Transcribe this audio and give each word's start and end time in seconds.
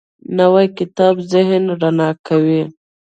نوی 0.37 0.67
کتاب 0.77 1.15
ذهن 1.31 1.63
رڼا 1.81 2.09
کوي 2.27 2.61